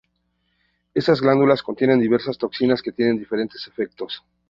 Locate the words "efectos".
3.67-4.23